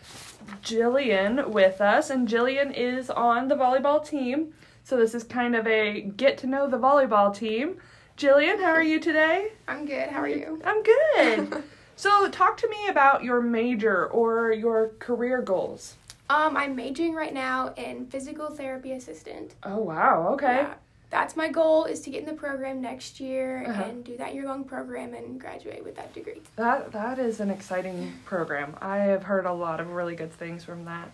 Jillian 0.62 1.48
with 1.48 1.80
us, 1.80 2.10
and 2.10 2.28
Jillian 2.28 2.72
is 2.74 3.10
on 3.10 3.48
the 3.48 3.54
volleyball 3.54 4.04
team. 4.04 4.54
So, 4.84 4.96
this 4.96 5.14
is 5.14 5.24
kind 5.24 5.56
of 5.56 5.66
a 5.66 6.02
get 6.02 6.38
to 6.38 6.46
know 6.46 6.68
the 6.68 6.78
volleyball 6.78 7.34
team. 7.34 7.78
Jillian, 8.16 8.60
how 8.60 8.70
are 8.70 8.82
you 8.82 9.00
today? 9.00 9.52
I'm 9.68 9.84
good. 9.84 10.08
How 10.08 10.20
are 10.20 10.28
you? 10.28 10.60
I'm 10.64 10.82
good. 10.82 11.62
so, 11.96 12.28
talk 12.30 12.56
to 12.58 12.68
me 12.68 12.88
about 12.88 13.24
your 13.24 13.40
major 13.40 14.06
or 14.06 14.52
your 14.52 14.90
career 14.98 15.42
goals. 15.42 15.96
Um, 16.28 16.56
I'm 16.56 16.74
majoring 16.74 17.14
right 17.14 17.34
now 17.34 17.72
in 17.76 18.06
physical 18.06 18.50
therapy 18.50 18.92
assistant. 18.92 19.54
Oh, 19.62 19.78
wow. 19.78 20.28
Okay. 20.32 20.56
Yeah, 20.56 20.74
that's 21.16 21.34
my 21.34 21.48
goal 21.48 21.84
is 21.86 22.00
to 22.00 22.10
get 22.10 22.20
in 22.20 22.26
the 22.26 22.34
program 22.46 22.82
next 22.82 23.20
year 23.20 23.64
Uh-huh. 23.66 23.84
and 23.84 24.04
do 24.04 24.16
that 24.18 24.34
year 24.34 24.44
long 24.44 24.64
program 24.64 25.14
and 25.14 25.40
graduate 25.40 25.82
with 25.82 25.96
that 25.96 26.12
degree. 26.12 26.42
That 26.56 26.92
that 26.92 27.18
is 27.18 27.40
an 27.40 27.50
exciting 27.50 28.12
program. 28.26 28.76
I 28.82 28.98
have 28.98 29.22
heard 29.22 29.46
a 29.46 29.52
lot 29.52 29.80
of 29.80 29.92
really 29.92 30.14
good 30.14 30.32
things 30.32 30.62
from 30.62 30.84
that. 30.84 31.08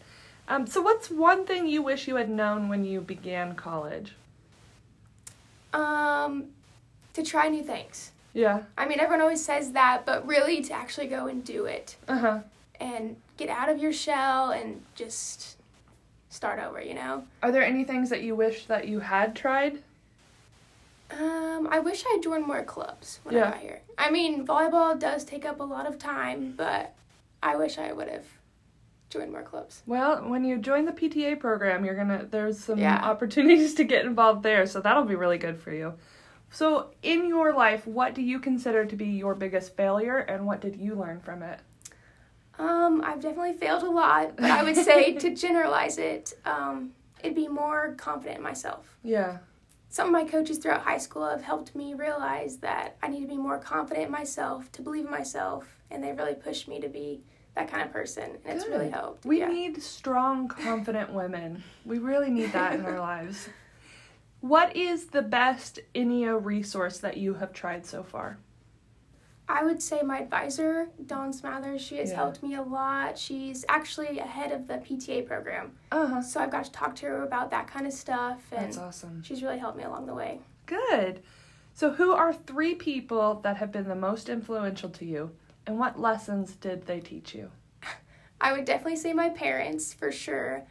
Um, 0.49 0.67
so, 0.67 0.83
what's 0.83 1.09
one 1.09 1.47
thing 1.47 1.69
you 1.69 1.83
wish 1.83 2.09
you 2.09 2.17
had 2.17 2.29
known 2.29 2.69
when 2.69 2.85
you 2.85 3.01
began 3.01 3.55
college? 3.55 4.15
Um, 5.73 6.47
to 7.15 7.23
try 7.23 7.49
new 7.49 7.63
things. 7.63 8.11
Yeah. 8.35 8.63
I 8.77 8.87
mean, 8.89 8.99
everyone 8.99 9.21
always 9.23 9.45
says 9.45 9.73
that, 9.73 10.05
but 10.05 10.27
really 10.27 10.63
to 10.63 10.73
actually 10.73 11.07
go 11.07 11.27
and 11.29 11.45
do 11.45 11.67
it 11.67 11.97
Uh 12.09 12.19
huh. 12.19 12.39
and 12.81 13.17
get 13.37 13.49
out 13.51 13.69
of 13.69 13.79
your 13.79 13.93
shell 13.93 14.51
and 14.51 14.83
just 14.95 15.57
start 16.29 16.59
over, 16.59 16.81
you 16.83 16.95
know? 16.95 17.25
Are 17.43 17.53
there 17.53 17.63
any 17.63 17.85
things 17.85 18.11
that 18.11 18.23
you 18.23 18.35
wish 18.35 18.65
that 18.67 18.89
you 18.89 19.01
had 19.01 19.37
tried? 19.37 19.83
Um, 21.21 21.69
I 21.71 21.79
wish 21.81 22.05
I 22.07 22.19
joined 22.23 22.47
more 22.47 22.63
clubs 22.65 23.21
when 23.25 23.35
Yeah. 23.35 23.49
I 23.49 23.51
got 23.51 23.61
here. 23.61 23.81
I 23.99 24.11
mean, 24.11 24.47
volleyball 24.47 24.99
does 24.99 25.25
take 25.25 25.45
up 25.45 25.61
a 25.61 25.65
lot 25.65 25.87
of 25.87 25.99
time, 25.99 26.55
but 26.57 26.95
I 27.43 27.57
wish 27.57 27.77
I 27.79 27.93
would 27.93 28.09
have 28.09 28.25
joined 29.11 29.31
more 29.33 29.43
clubs. 29.43 29.83
Well, 29.87 30.29
when 30.29 30.45
you 30.45 30.57
join 30.59 30.87
the 30.87 30.93
PTA 30.93 31.39
program, 31.39 31.85
you're 31.85 31.95
gonna 31.95 32.27
there's 32.31 32.59
some 32.59 32.79
Yeah. 32.79 32.97
opportunities 33.03 33.75
to 33.81 33.85
get 33.85 34.07
involved 34.07 34.43
there, 34.43 34.65
so 34.67 34.81
that'll 34.81 35.05
be 35.05 35.15
really 35.15 35.39
good 35.39 35.59
for 35.61 35.71
you. 35.73 35.95
So, 36.51 36.91
in 37.03 37.27
your 37.29 37.55
life, 37.55 37.87
what 37.87 38.15
do 38.15 38.21
you 38.23 38.39
consider 38.39 38.85
to 38.85 38.97
be 38.97 39.07
your 39.07 39.35
biggest 39.35 39.75
failure, 39.77 40.19
and 40.19 40.47
what 40.47 40.61
did 40.61 40.77
you 40.77 40.95
learn 40.95 41.21
from 41.21 41.43
it? 41.43 41.59
Um, 42.59 43.01
I've 43.05 43.21
definitely 43.21 43.55
failed 43.55 43.83
a 43.83 43.91
lot, 43.91 44.37
but 44.37 44.51
I 44.51 44.63
would 44.63 44.77
say 44.77 45.15
to 45.15 45.31
generalize 45.35 45.97
it, 45.99 46.35
um, 46.45 46.93
it'd 47.23 47.35
be 47.35 47.49
more 47.49 47.95
confident 47.97 48.37
in 48.39 48.43
myself. 48.43 48.97
Yeah. 49.03 49.39
Some 49.93 50.07
of 50.07 50.13
my 50.13 50.25
coaches 50.25 50.57
throughout 50.57 50.81
high 50.81 50.97
school 50.97 51.29
have 51.29 51.43
helped 51.43 51.75
me 51.75 51.93
realize 51.93 52.57
that 52.61 52.97
I 53.03 53.09
need 53.09 53.21
to 53.21 53.27
be 53.27 53.37
more 53.37 53.59
confident 53.59 54.07
in 54.07 54.11
myself, 54.11 54.73
to 54.73 54.81
believe 54.81 55.05
in 55.05 55.11
myself, 55.11 55.69
and 55.91 56.03
they 56.03 56.15
really 56.15 56.35
pushed 56.35 56.67
me 56.67 56.81
to 56.81 56.89
be 56.89 57.21
that 57.55 57.71
kind 57.71 57.83
of 57.83 57.93
person, 57.93 58.39
and 58.47 58.59
it's 58.59 58.67
really 58.67 58.89
helped. 58.89 59.27
We 59.27 59.41
yeah. 59.41 59.49
need 59.49 59.83
strong, 59.83 60.49
confident 60.49 61.13
women. 61.13 61.63
We 61.85 61.99
really 61.99 62.31
need 62.31 62.53
that 62.53 62.73
in 62.73 62.87
our 62.87 62.99
lives. 62.99 63.51
What 64.41 64.75
is 64.75 65.07
the 65.07 65.23
best 65.23 65.79
NEO 65.95 66.37
resource 66.37 66.99
that 66.99 67.17
you 67.17 67.35
have 67.35 67.53
tried 67.53 67.87
so 67.87 68.03
far? 68.03 68.39
I 69.49 69.65
would 69.65 69.83
say 69.83 70.03
my 70.03 70.21
advisor, 70.21 70.89
Dawn 71.07 71.33
Smathers, 71.33 71.81
she 71.81 71.97
has 71.99 72.11
Yeah. 72.11 72.17
helped 72.17 72.43
me 72.43 72.55
a 72.55 72.63
lot. 72.63 73.19
She's 73.19 73.65
actually 73.69 74.19
ahead 74.19 74.53
of 74.53 74.67
the 74.67 74.79
PTA 74.79 75.23
program. 75.23 75.77
Uh 75.91 76.07
huh. 76.07 76.23
So 76.23 76.41
I've 76.41 76.51
got 76.51 76.65
to 76.65 76.73
talk 76.73 76.95
to 76.97 77.07
her 77.07 77.23
about 77.23 77.51
that 77.51 77.67
kind 77.67 77.87
of 77.87 77.93
stuff, 77.93 78.41
and 78.53 78.67
That's 78.67 78.79
awesome. 78.79 79.23
she's 79.23 79.43
really 79.43 79.59
helped 79.59 79.77
me 79.77 79.85
along 79.85 80.07
the 80.07 80.15
way. 80.15 80.41
Good. 80.67 81.23
So, 81.75 81.91
who 81.91 82.13
are 82.13 82.33
three 82.33 82.75
people 82.75 83.41
that 83.41 83.57
have 83.57 83.73
been 83.73 83.89
the 83.89 83.95
most 83.95 84.29
influential 84.29 84.91
to 84.91 85.05
you, 85.05 85.31
and 85.67 85.79
what 85.79 85.99
lessons 85.99 86.55
did 86.57 86.87
they 86.87 87.01
teach 87.01 87.35
you? 87.35 87.51
I 88.41 88.53
would 88.53 88.65
definitely 88.67 88.97
say 88.97 89.13
my 89.13 89.31
parents 89.31 89.93
for 89.93 90.13
sure. 90.13 90.65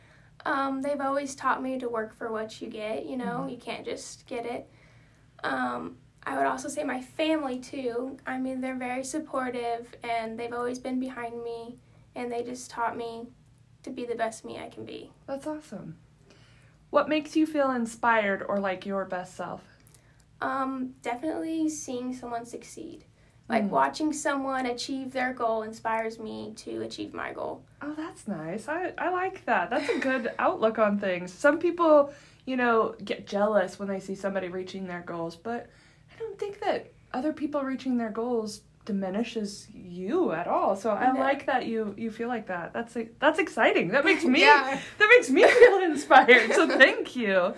Um, 0.46 0.82
they've 0.82 1.02
always 1.02 1.36
taught 1.36 1.62
me 1.62 1.78
to 1.80 1.90
work 1.90 2.16
for 2.16 2.32
what 2.32 2.62
you 2.62 2.68
get, 2.70 3.06
you 3.06 3.18
know, 3.18 3.46
Mhm. 3.46 3.52
you 3.52 3.58
can't 3.58 3.84
just 3.86 4.26
get 4.28 4.46
it. 4.46 4.70
Um, 5.44 5.98
I 6.24 6.38
would 6.38 6.46
also 6.46 6.70
say 6.70 6.84
my 6.84 7.02
family 7.02 7.58
too. 7.60 8.18
I 8.28 8.38
mean, 8.38 8.62
they're 8.62 8.76
very 8.76 9.04
supportive 9.04 9.94
and 10.04 10.38
they've 10.40 10.54
always 10.54 10.80
been 10.80 11.00
behind 11.00 11.44
me 11.44 11.78
and 12.16 12.32
they 12.32 12.44
just 12.44 12.70
taught 12.70 12.96
me 12.96 13.28
to 13.84 13.90
be 13.90 14.06
the 14.06 14.16
best 14.16 14.46
me 14.46 14.60
I 14.60 14.70
can 14.70 14.86
be. 14.86 15.12
That's 15.28 15.48
awesome. 15.48 15.98
What 16.92 17.10
makes 17.10 17.36
you 17.36 17.46
feel 17.48 17.72
inspired 17.72 18.44
or 18.48 18.60
like 18.60 18.86
your 18.86 19.06
best 19.06 19.36
self? 19.36 19.64
Um, 20.42 20.94
definitely 21.02 21.70
seeing 21.70 22.14
someone 22.14 22.46
succeed. 22.46 23.06
Like 23.50 23.64
Mm. 23.64 23.70
watching 23.70 24.14
someone 24.14 24.66
achieve 24.66 25.12
their 25.12 25.34
goal 25.34 25.64
inspires 25.64 26.20
me 26.20 26.54
to 26.58 26.82
achieve 26.82 27.14
my 27.14 27.34
goal. 27.34 27.64
Oh, 27.82 27.94
that's 27.96 28.28
nice. 28.28 28.68
I, 28.68 28.94
I 28.98 29.10
like 29.10 29.44
that. 29.46 29.70
That's 29.70 29.90
a 29.90 29.98
good 30.00 30.32
outlook 30.40 30.78
on 30.80 31.00
things. 31.00 31.34
Some 31.34 31.58
people, 31.60 32.14
you 32.46 32.56
know, 32.56 32.96
get 33.04 33.26
jealous 33.28 33.80
when 33.80 33.88
they 33.88 34.00
see 34.00 34.16
somebody 34.16 34.50
reaching 34.50 34.86
their 34.88 35.02
goals, 35.02 35.36
but 35.36 35.68
I 36.16 36.20
don't 36.20 36.38
think 36.40 36.60
that 36.62 36.92
other 37.14 37.34
people 37.34 37.62
reaching 37.64 37.98
their 37.98 38.10
goals 38.10 38.62
diminishes 38.86 39.68
you 39.74 40.32
at 40.32 40.48
all. 40.48 40.76
So 40.76 40.92
I 40.92 41.12
No. 41.12 41.20
like 41.20 41.46
that 41.46 41.66
you 41.68 41.94
you 41.98 42.10
feel 42.12 42.28
like 42.28 42.48
that. 42.48 42.74
That's 42.74 42.98
that's 43.20 43.40
exciting. 43.40 43.90
That 43.90 44.06
makes 44.06 44.24
me 44.34 44.42
Yeah. 44.42 44.80
that 44.98 45.10
makes 45.10 45.30
me 45.30 45.44
feel 45.48 45.80
inspired. 45.84 46.54
So 46.54 46.68
thank 46.68 47.16
you. 47.16 47.54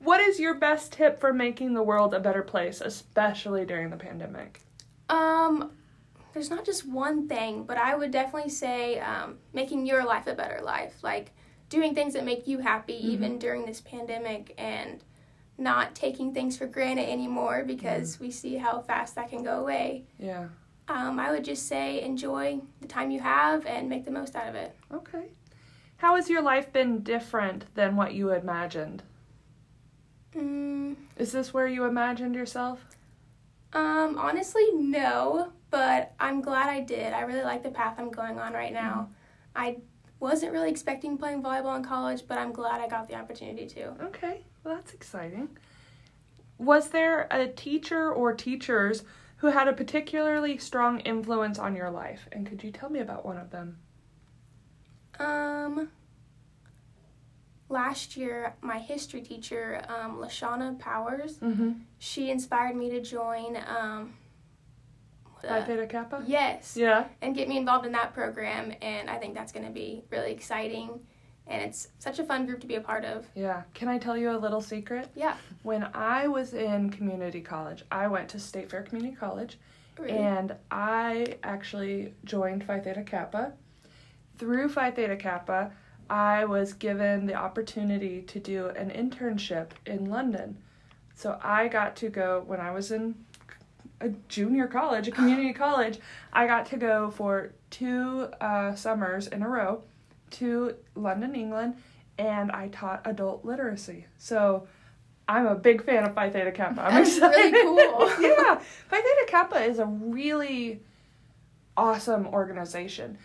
What 0.00 0.20
is 0.20 0.38
your 0.38 0.54
best 0.54 0.92
tip 0.92 1.18
for 1.18 1.32
making 1.32 1.74
the 1.74 1.82
world 1.82 2.14
a 2.14 2.20
better 2.20 2.42
place, 2.42 2.80
especially 2.80 3.64
during 3.64 3.90
the 3.90 3.96
pandemic? 3.96 4.60
Um, 5.08 5.72
there's 6.34 6.50
not 6.50 6.64
just 6.64 6.86
one 6.86 7.26
thing, 7.26 7.64
but 7.64 7.78
I 7.78 7.96
would 7.96 8.10
definitely 8.12 8.50
say 8.50 9.00
um, 9.00 9.38
making 9.52 9.86
your 9.86 10.04
life 10.04 10.26
a 10.28 10.34
better 10.34 10.60
life. 10.62 11.02
Like 11.02 11.32
doing 11.68 11.94
things 11.94 12.12
that 12.14 12.24
make 12.24 12.46
you 12.46 12.58
happy 12.58 12.94
even 13.12 13.38
during 13.38 13.66
this 13.66 13.80
pandemic 13.80 14.54
and 14.56 15.02
not 15.58 15.94
taking 15.94 16.32
things 16.32 16.56
for 16.56 16.66
granted 16.66 17.08
anymore 17.08 17.64
because 17.66 18.18
we 18.20 18.30
see 18.30 18.56
how 18.56 18.80
fast 18.80 19.16
that 19.16 19.28
can 19.28 19.42
go 19.42 19.58
away. 19.60 20.04
Yeah. 20.18 20.46
Um, 20.86 21.18
I 21.18 21.30
would 21.32 21.44
just 21.44 21.66
say 21.68 22.00
enjoy 22.00 22.60
the 22.80 22.86
time 22.88 23.10
you 23.10 23.20
have 23.20 23.66
and 23.66 23.88
make 23.88 24.04
the 24.04 24.10
most 24.10 24.34
out 24.36 24.48
of 24.48 24.54
it. 24.54 24.74
Okay. 24.94 25.24
How 25.98 26.14
has 26.16 26.30
your 26.30 26.40
life 26.42 26.72
been 26.72 27.02
different 27.02 27.66
than 27.74 27.96
what 27.96 28.14
you 28.14 28.30
imagined? 28.30 29.02
Mm, 30.34 30.94
Is 31.16 31.32
this 31.32 31.52
where 31.52 31.66
you 31.66 31.84
imagined 31.84 32.34
yourself? 32.34 32.84
um, 33.74 34.16
honestly, 34.16 34.64
no, 34.72 35.52
but 35.70 36.14
I'm 36.18 36.40
glad 36.40 36.70
I 36.70 36.80
did. 36.80 37.12
I 37.12 37.20
really 37.22 37.42
like 37.42 37.62
the 37.62 37.70
path 37.70 37.96
I'm 37.98 38.10
going 38.10 38.38
on 38.38 38.54
right 38.54 38.72
now. 38.72 39.10
I 39.54 39.78
wasn't 40.20 40.52
really 40.52 40.70
expecting 40.70 41.18
playing 41.18 41.42
volleyball 41.42 41.76
in 41.76 41.84
college, 41.84 42.22
but 42.26 42.38
I'm 42.38 42.50
glad 42.52 42.80
I 42.80 42.88
got 42.88 43.08
the 43.08 43.14
opportunity 43.16 43.66
to. 43.66 43.88
Okay, 44.06 44.44
well, 44.68 44.76
that's 44.76 44.92
exciting. 44.92 45.48
Was 46.58 46.90
there 46.90 47.26
a 47.30 47.46
teacher 47.48 48.12
or 48.12 48.34
teachers 48.34 49.02
who 49.38 49.46
had 49.46 49.66
a 49.66 49.72
particularly 49.72 50.58
strong 50.58 51.00
influence 51.00 51.58
on 51.58 51.74
your 51.74 51.90
life? 51.90 52.28
And 52.32 52.46
could 52.46 52.62
you 52.62 52.70
tell 52.70 52.90
me 52.90 52.98
about 53.00 53.24
one 53.24 53.38
of 53.38 53.50
them? 53.50 53.78
Um, 55.18 55.88
last 57.68 58.16
year, 58.16 58.54
my 58.60 58.78
history 58.78 59.22
teacher, 59.22 59.82
um, 59.88 60.18
Lashana 60.18 60.78
Powers, 60.78 61.38
Mm-hmm. 61.38 61.72
she 61.98 62.30
inspired 62.30 62.76
me 62.76 62.90
to 62.90 63.00
join. 63.00 63.56
Um, 63.66 64.14
Phi 65.40 65.48
uh, 65.60 65.64
Theta 65.64 65.86
Kappa? 65.86 66.24
yes, 66.26 66.76
Yeah. 66.76 67.06
and 67.22 67.34
get 67.34 67.48
me 67.48 67.56
involved 67.56 67.86
in 67.86 67.92
that 67.92 68.12
program, 68.12 68.72
and 68.82 69.08
I 69.08 69.16
think 69.18 69.34
that's 69.34 69.52
going 69.52 69.64
to 69.66 69.72
be 69.72 70.02
really 70.10 70.32
exciting, 70.32 71.00
and 71.48 71.62
it's 71.62 71.88
such 71.98 72.18
a 72.18 72.24
fun 72.24 72.46
group 72.46 72.60
to 72.60 72.66
be 72.66 72.74
a 72.76 72.80
part 72.80 73.04
of. 73.04 73.26
Yeah. 73.34 73.62
Can 73.74 73.88
I 73.88 73.98
tell 73.98 74.16
you 74.16 74.30
a 74.30 74.38
little 74.38 74.60
secret? 74.60 75.08
Yeah, 75.14 75.36
When 75.62 75.88
I 75.94 76.28
was 76.28 76.52
in 76.54 76.90
community 76.90 77.40
college, 77.40 77.84
I 77.90 78.06
went 78.06 78.28
to 78.30 78.38
State 78.38 78.70
Fair 78.70 78.82
Community 78.82 79.16
College. 79.16 79.58
really. 79.98 80.12
And 80.12 80.54
I 80.70 81.36
actually 81.42 82.14
joined 82.24 82.64
Phi 82.64 82.80
Theta 82.80 83.02
Kappa. 83.02 83.52
Through 84.36 84.68
Phi 84.68 84.90
Theta 84.90 85.16
Kappa, 85.16 85.72
I 86.10 86.44
was 86.44 86.72
given 86.74 87.26
the 87.26 87.34
opportunity 87.34 88.22
to 88.22 88.38
do 88.38 88.68
an 88.68 88.90
internship 88.90 89.70
in 89.86 90.06
London. 90.10 90.58
So 91.14 91.38
I 91.42 91.68
got 91.68 91.96
to 91.96 92.08
go 92.10 92.44
when 92.46 92.60
I 92.60 92.70
was 92.70 92.92
in 92.92 93.14
a 94.00 94.10
junior 94.28 94.66
college, 94.68 95.08
a 95.08 95.10
community 95.10 95.52
college. 95.64 95.98
I 96.32 96.46
got 96.46 96.66
to 96.66 96.76
go 96.76 97.10
for 97.10 97.52
two 97.70 98.28
uh, 98.40 98.74
summers 98.74 99.26
in 99.26 99.42
a 99.42 99.48
row 99.48 99.82
to 100.32 100.74
London, 100.94 101.34
England, 101.34 101.76
and 102.18 102.50
I 102.52 102.68
taught 102.68 103.02
adult 103.04 103.44
literacy. 103.44 104.06
So 104.18 104.66
I'm 105.28 105.46
a 105.46 105.54
big 105.54 105.84
fan 105.84 106.04
of 106.04 106.14
Phi 106.14 106.30
Theta 106.30 106.52
Kappa. 106.52 106.82
I'm 106.82 106.94
That's 106.94 107.16
excited. 107.16 107.52
really 107.52 107.62
cool. 107.62 108.08
yeah, 108.20 108.58
Phi 108.88 108.96
Theta 108.96 109.26
Kappa 109.28 109.62
is 109.62 109.78
a 109.78 109.86
really 109.86 110.80
awesome 111.76 112.26
organization. 112.26 113.18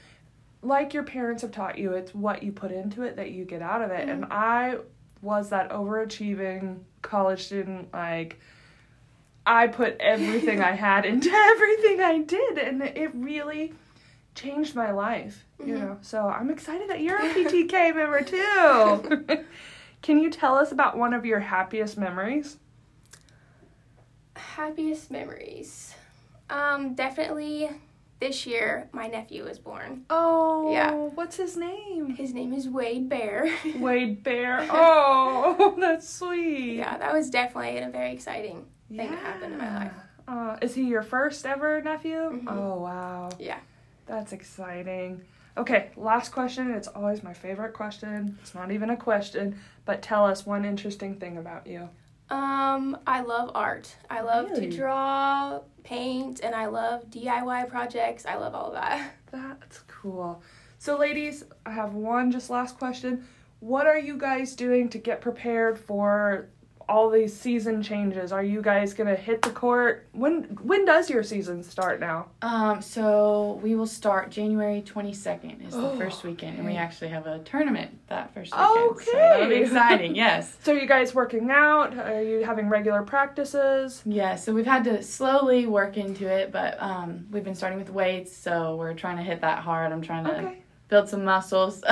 Like 0.61 0.93
your 0.93 1.03
parents 1.03 1.41
have 1.41 1.51
taught 1.51 1.77
you, 1.77 1.93
it's 1.93 2.13
what 2.13 2.43
you 2.43 2.51
put 2.51 2.71
into 2.71 3.03
it 3.03 3.15
that 3.17 3.31
you 3.31 3.45
get 3.45 3.61
out 3.61 3.81
of 3.81 3.91
it. 3.91 4.07
And 4.07 4.23
mm-hmm. 4.23 4.33
I 4.33 4.77
was 5.21 5.49
that 5.49 5.71
overachieving 5.71 6.79
college 7.01 7.43
student, 7.43 7.93
like, 7.93 8.39
I 9.45 9.67
put 9.67 9.97
everything 9.99 10.61
I 10.61 10.71
had 10.71 11.05
into 11.05 11.29
everything 11.29 12.01
I 12.01 12.19
did, 12.19 12.57
and 12.57 12.81
it 12.81 13.11
really 13.13 13.73
changed 14.35 14.75
my 14.75 14.91
life, 14.91 15.45
you 15.59 15.73
Mhm. 15.73 15.79
know. 15.79 15.97
So 16.01 16.27
I'm 16.27 16.49
excited 16.49 16.89
that 16.89 17.01
you're 17.01 17.17
a 17.17 17.25
PTK 17.33 17.91
member 17.95 18.21
too. 18.21 19.45
Can 20.01 20.19
you 20.19 20.29
tell 20.29 20.55
us 20.57 20.71
about 20.71 20.97
one 20.97 21.13
of 21.13 21.25
your 21.25 21.39
happiest 21.39 21.97
memories? 21.97 22.57
Happiest 24.35 25.11
memories. 25.11 25.95
Um, 26.49 26.93
definitely 26.95 27.69
this 28.19 28.45
year, 28.45 28.89
my 28.91 29.07
nephew 29.07 29.43
was 29.45 29.59
born. 29.59 30.05
Oh, 30.09 30.71
Yeah. 30.71 30.91
What's 31.15 31.35
his 31.37 31.55
name? 31.57 32.15
His 32.15 32.33
name 32.33 32.53
is 32.53 32.67
Wade 32.67 33.09
Bear. 33.09 33.47
Wade 33.75 34.23
Bear. 34.23 34.65
Oh, 34.69 35.75
that's 35.79 36.07
sweet. 36.09 36.77
yeah, 36.77 36.97
that 36.97 37.13
was 37.13 37.29
definitely 37.29 37.77
a 37.79 37.89
very 37.89 38.11
exciting 38.11 38.65
thing 38.89 39.11
that 39.11 39.19
happened 39.19 39.53
in 39.53 39.59
my 39.59 39.75
life. 39.75 39.91
Uh, 40.27 40.57
is 40.61 40.73
he 40.75 40.83
your 40.83 41.03
first 41.03 41.45
ever 41.45 41.81
nephew? 41.81 42.15
Mhm. 42.17 42.47
Oh, 42.47 42.79
wow. 42.81 43.29
Yeah. 43.39 43.59
That's 44.05 44.33
exciting. 44.33 45.21
Okay, 45.55 45.91
last 45.95 46.31
question. 46.31 46.71
It's 46.71 46.87
always 46.87 47.23
my 47.23 47.33
favorite 47.33 47.73
question. 47.73 48.37
It's 48.41 48.55
not 48.55 48.71
even 48.71 48.89
a 48.89 48.97
question, 48.97 49.59
but 49.85 50.01
tell 50.01 50.25
us 50.25 50.45
one 50.45 50.65
interesting 50.65 51.15
thing 51.19 51.37
about 51.37 51.67
you. 51.67 51.89
Um, 52.29 52.97
I 53.05 53.21
love 53.21 53.51
art. 53.53 53.95
I 54.09 54.21
love 54.21 54.49
Really? 54.49 54.69
to 54.71 54.77
draw, 54.77 55.59
paint, 55.83 56.39
and 56.41 56.55
I 56.55 56.65
love 56.65 57.09
DIY 57.11 57.69
projects. 57.69 58.25
I 58.25 58.35
love 58.35 58.55
all 58.55 58.67
of 58.69 58.73
that. 58.73 59.11
That's 59.31 59.79
cool. 59.87 60.41
So, 60.79 60.97
ladies, 60.97 61.43
I 61.65 61.71
have 61.71 61.93
one 61.93 62.31
just 62.31 62.49
last 62.49 62.77
question. 62.79 63.25
What 63.59 63.85
are 63.85 63.99
you 63.99 64.17
guys 64.17 64.55
doing 64.55 64.89
to 64.89 64.97
get 64.97 65.21
prepared 65.21 65.77
for 65.77 66.49
all 66.89 67.09
these 67.09 67.35
season 67.35 67.81
changes? 67.81 68.31
Are 68.31 68.43
you 68.43 68.61
guys 68.61 68.93
gonna 68.93 69.15
hit 69.15 69.41
the 69.41 69.49
court? 69.49 70.07
When 70.11 70.43
when 70.61 70.85
does 70.85 71.09
your 71.09 71.23
season 71.23 71.63
start 71.63 71.99
now? 71.99 72.27
Um, 72.41 72.81
so 72.81 73.59
we 73.63 73.75
will 73.75 73.85
start 73.87 74.29
January 74.29 74.81
22nd 74.81 75.67
is 75.67 75.73
the 75.73 75.91
Oh, 75.91 75.95
first 75.97 76.23
weekend, 76.23 76.57
and 76.57 76.65
we 76.65 76.75
actually 76.75 77.09
have 77.09 77.27
a 77.27 77.39
tournament 77.39 77.97
that 78.07 78.33
first 78.33 78.51
weekend. 78.53 79.01
So 79.05 79.11
that'll 79.13 79.47
be 79.47 79.55
Okay. 79.55 79.63
exciting, 79.65 80.15
yes. 80.15 80.57
So, 80.63 80.73
are 80.73 80.77
you 80.77 80.87
guys 80.87 81.13
working 81.15 81.49
out? 81.51 81.97
Are 81.97 82.21
you 82.21 82.43
having 82.43 82.69
regular 82.69 83.01
practices? 83.03 84.01
Yeah, 84.05 84.35
so 84.35 84.53
we've 84.53 84.65
had 84.65 84.83
to 84.85 85.01
slowly 85.03 85.65
work 85.65 85.97
into 85.97 86.27
it, 86.27 86.51
but 86.51 86.81
um, 86.81 87.25
we've 87.31 87.43
been 87.43 87.55
starting 87.55 87.79
with 87.79 87.89
weights, 87.89 88.35
so 88.35 88.75
we're 88.75 88.93
trying 88.93 89.17
to 89.17 89.23
hit 89.23 89.41
that 89.41 89.59
hard. 89.59 89.91
I'm 89.91 90.01
trying 90.01 90.25
to 90.25 90.31
Okay. 90.37 90.63
build 90.89 91.09
some 91.09 91.23
muscles. 91.25 91.83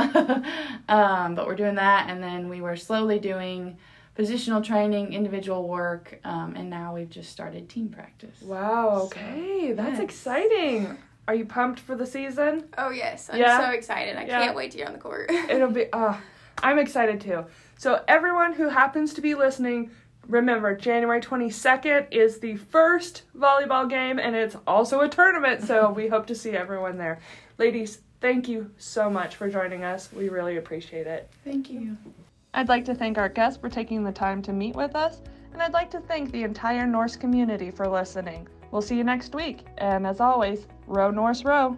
um, 0.90 1.36
but 1.36 1.48
we're 1.48 1.56
doing 1.56 1.76
that, 1.76 2.10
and 2.10 2.22
then 2.22 2.50
we 2.50 2.62
were 2.62 2.76
slowly 2.76 3.20
doing 3.20 3.78
positional 4.18 4.64
training, 4.64 5.14
individual 5.14 5.68
work, 5.68 6.20
um, 6.24 6.56
and 6.56 6.70
now 6.70 6.94
we've 6.96 7.10
just 7.10 7.30
started 7.32 7.70
team 7.70 7.90
practice. 7.90 8.42
Wow. 8.42 9.00
So, 9.00 9.06
Okay, 9.06 9.72
that's 9.74 9.94
yes. 9.94 10.00
exciting. 10.00 10.98
Are 11.28 11.36
you 11.36 11.46
pumped 11.46 11.80
for 11.80 11.96
the 11.96 12.06
season? 12.06 12.66
Oh 12.78 12.90
yes, 12.90 13.30
I'm 13.32 13.40
Yeah? 13.40 13.60
so 13.60 13.72
excited. 13.72 14.18
I 14.18 14.26
Yeah. 14.26 14.44
can't 14.44 14.56
wait 14.56 14.72
to 14.72 14.78
get 14.78 14.88
on 14.88 14.94
the 14.94 15.00
court. 15.00 15.30
It'll 15.50 15.70
be. 15.72 15.86
Uh, 15.94 16.16
I'm 16.64 16.78
excited 16.80 17.22
too. 17.22 17.46
So 17.78 18.04
everyone 18.08 18.54
who 18.54 18.70
happens 18.70 19.14
to 19.14 19.22
be 19.22 19.34
listening, 19.36 19.92
remember 20.28 20.76
January 20.76 21.22
22nd 21.22 22.08
is 22.12 22.40
the 22.40 22.56
first 22.58 23.24
volleyball 23.38 23.90
game, 23.90 24.20
and 24.20 24.36
it's 24.36 24.56
also 24.68 25.00
a 25.02 25.08
tournament. 25.10 25.64
So 25.64 25.92
we 25.96 26.08
hope 26.08 26.28
to 26.28 26.36
see 26.36 26.52
everyone 26.52 26.98
there. 26.98 27.20
Ladies, 27.58 28.00
thank 28.20 28.48
you 28.50 28.72
so 28.78 29.10
much 29.10 29.36
for 29.36 29.50
joining 29.50 29.84
us. 29.84 30.12
We 30.12 30.30
really 30.30 30.58
appreciate 30.58 31.08
it. 31.08 31.30
Thank 31.46 31.70
you. 31.70 31.98
I'd 32.54 32.68
like 32.68 32.84
to 32.86 32.96
thank 32.96 33.18
our 33.18 33.30
guests 33.30 33.60
for 33.60 33.70
taking 33.70 34.04
the 34.04 34.12
time 34.12 34.42
to 34.42 34.52
meet 34.52 34.76
with 34.76 34.94
us, 34.94 35.22
and 35.54 35.62
I'd 35.62 35.72
like 35.72 35.90
to 35.92 36.02
thank 36.02 36.32
the 36.32 36.44
entire 36.44 36.86
Norse 36.86 37.16
community 37.16 37.72
for 37.72 37.88
listening. 37.88 38.46
We'll 38.72 38.82
see 38.82 38.98
you 38.98 39.06
next 39.06 39.34
week, 39.34 39.66
and 39.78 40.06
as 40.06 40.20
always, 40.20 40.68
row 40.86 41.12
Norse 41.12 41.46
row. 41.46 41.78